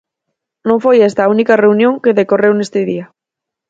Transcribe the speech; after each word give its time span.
Non 0.67 0.77
foi 0.83 0.97
esta 1.09 1.21
a 1.23 1.31
única 1.35 1.59
reunión 1.63 1.93
que 2.03 2.17
decorreu 2.19 2.53
neste 2.55 2.79
día. 2.89 3.05